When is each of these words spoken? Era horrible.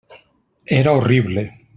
Era 0.79 0.93
horrible. 0.93 1.67